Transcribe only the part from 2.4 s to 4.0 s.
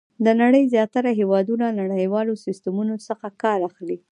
سیسټمونو څخه کار اخلي.